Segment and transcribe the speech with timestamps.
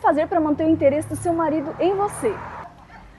[0.00, 2.32] Fazer para manter o interesse do seu marido em você?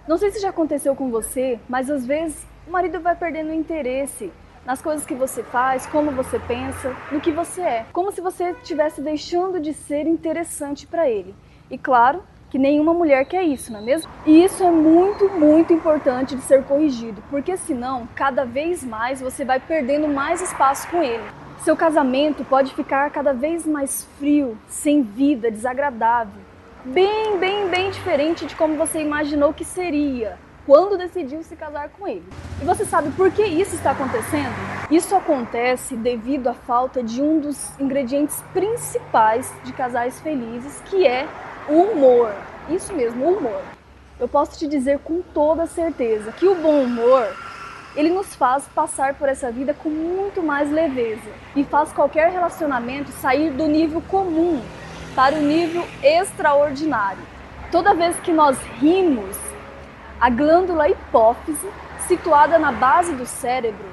[0.08, 3.54] Não sei se já aconteceu com você, mas às vezes o marido vai perdendo o
[3.54, 4.32] interesse
[4.66, 7.86] nas coisas que você faz, como você pensa, no que você é.
[7.92, 11.36] Como se você estivesse deixando de ser interessante para ele.
[11.70, 14.10] E claro que nenhuma mulher quer isso, não é mesmo?
[14.26, 19.44] E isso é muito, muito importante de ser corrigido, porque senão, cada vez mais você
[19.44, 21.24] vai perdendo mais espaço com ele.
[21.60, 26.49] Seu casamento pode ficar cada vez mais frio, sem vida, desagradável.
[26.86, 32.08] Bem, bem, bem diferente de como você imaginou que seria quando decidiu se casar com
[32.08, 32.24] ele.
[32.62, 34.56] E você sabe por que isso está acontecendo?
[34.90, 41.28] Isso acontece devido à falta de um dos ingredientes principais de casais felizes, que é
[41.68, 42.34] o humor.
[42.70, 43.62] Isso mesmo, o humor.
[44.18, 47.28] Eu posso te dizer com toda certeza que o bom humor
[47.94, 53.12] ele nos faz passar por essa vida com muito mais leveza e faz qualquer relacionamento
[53.12, 54.62] sair do nível comum
[55.20, 57.22] para o nível extraordinário.
[57.74, 59.36] Toda vez que nós rimos,
[60.18, 61.68] a glândula hipófise,
[62.08, 63.86] situada na base do cérebro,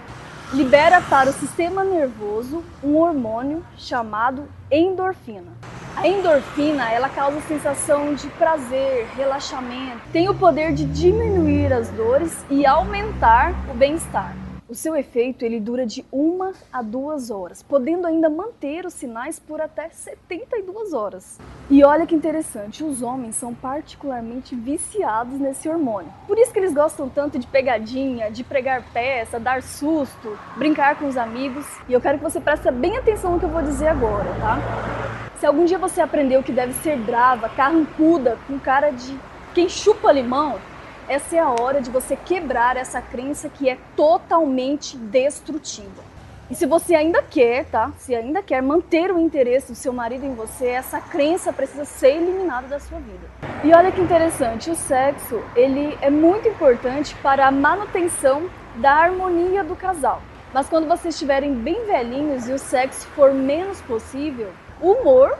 [0.52, 5.52] libera para o sistema nervoso um hormônio chamado endorfina.
[5.96, 12.46] A endorfina, ela causa sensação de prazer, relaxamento, tem o poder de diminuir as dores
[12.48, 14.45] e aumentar o bem-estar.
[14.68, 19.38] O seu efeito ele dura de uma a duas horas, podendo ainda manter os sinais
[19.38, 21.38] por até 72 horas.
[21.70, 26.12] E olha que interessante, os homens são particularmente viciados nesse hormônio.
[26.26, 31.06] Por isso que eles gostam tanto de pegadinha, de pregar peça, dar susto, brincar com
[31.06, 31.64] os amigos.
[31.88, 34.58] E eu quero que você preste bem atenção no que eu vou dizer agora, tá?
[35.38, 39.16] Se algum dia você aprendeu que deve ser brava, carrancuda, com cara de
[39.54, 40.58] quem chupa limão,
[41.08, 46.04] essa é a hora de você quebrar essa crença que é totalmente destrutiva.
[46.48, 47.90] E se você ainda quer, tá?
[47.98, 52.16] Se ainda quer manter o interesse do seu marido em você, essa crença precisa ser
[52.16, 53.26] eliminada da sua vida.
[53.64, 59.64] E olha que interessante, o sexo, ele é muito importante para a manutenção da harmonia
[59.64, 60.22] do casal.
[60.54, 65.36] Mas quando vocês estiverem bem velhinhos e o sexo for menos possível, o humor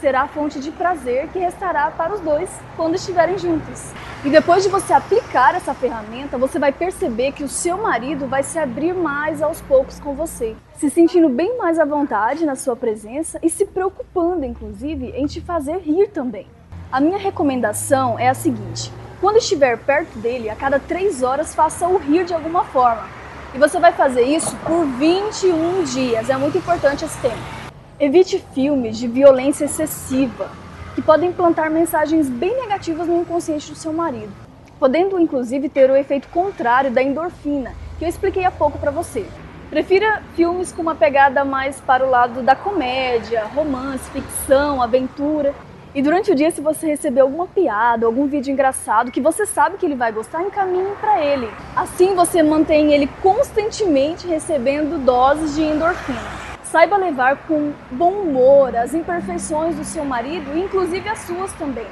[0.00, 3.92] será a fonte de prazer que restará para os dois quando estiverem juntos.
[4.24, 8.42] E depois de você aplicar essa ferramenta, você vai perceber que o seu marido vai
[8.42, 12.74] se abrir mais aos poucos com você, se sentindo bem mais à vontade na sua
[12.74, 16.46] presença e se preocupando, inclusive, em te fazer rir também.
[16.90, 21.96] A minha recomendação é a seguinte: quando estiver perto dele, a cada três horas faça-o
[21.96, 23.08] rir de alguma forma.
[23.54, 26.28] E você vai fazer isso por 21 dias.
[26.28, 27.65] É muito importante esse tempo.
[27.98, 30.50] Evite filmes de violência excessiva,
[30.94, 34.30] que podem plantar mensagens bem negativas no inconsciente do seu marido,
[34.78, 39.24] podendo inclusive ter o efeito contrário da endorfina, que eu expliquei há pouco para você.
[39.70, 45.54] Prefira filmes com uma pegada mais para o lado da comédia, romance, ficção, aventura.
[45.94, 49.78] E durante o dia, se você receber alguma piada, algum vídeo engraçado que você sabe
[49.78, 51.48] que ele vai gostar, encaminhe para ele.
[51.74, 56.35] Assim você mantém ele constantemente recebendo doses de endorfina.
[56.72, 61.86] Saiba levar com bom humor as imperfeições do seu marido, inclusive as suas também.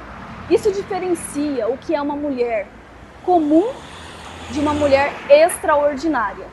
[0.49, 2.67] Isso diferencia o que é uma mulher
[3.23, 3.69] comum
[4.51, 6.45] de uma mulher extraordinária.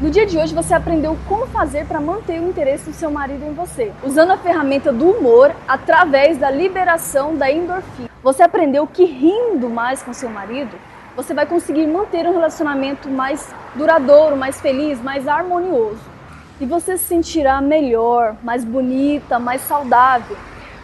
[0.00, 3.44] No dia de hoje você aprendeu como fazer para manter o interesse do seu marido
[3.44, 8.10] em você, usando a ferramenta do humor através da liberação da endorfina.
[8.24, 10.76] Você aprendeu que rindo mais com seu marido,
[11.14, 16.17] você vai conseguir manter um relacionamento mais duradouro, mais feliz, mais harmonioso
[16.60, 20.36] e você se sentirá melhor, mais bonita, mais saudável.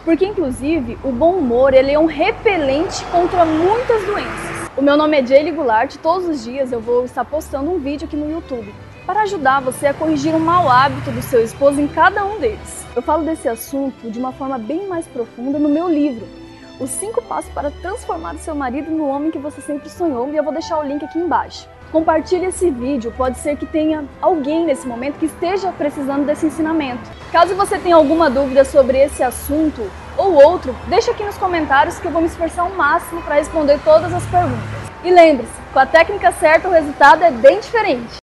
[0.03, 4.69] Porque inclusive o bom humor ele é um repelente contra muitas doenças.
[4.77, 8.05] O meu nome é Jaylee Goulart, todos os dias eu vou estar postando um vídeo
[8.05, 8.73] aqui no YouTube
[9.05, 12.85] para ajudar você a corrigir um mau hábito do seu esposo em cada um deles.
[12.95, 16.27] Eu falo desse assunto de uma forma bem mais profunda no meu livro,
[16.79, 20.37] Os 5 Passos para Transformar o Seu Marido no Homem que Você Sempre Sonhou, e
[20.37, 21.69] eu vou deixar o link aqui embaixo.
[21.95, 27.09] Compartilhe esse vídeo, pode ser que tenha alguém nesse momento que esteja precisando desse ensinamento.
[27.31, 32.05] Caso você tenha alguma dúvida sobre esse assunto ou outro, deixa aqui nos comentários que
[32.05, 34.91] eu vou me esforçar ao máximo para responder todas as perguntas.
[35.05, 38.24] E lembre-se, com a técnica certa o resultado é bem diferente.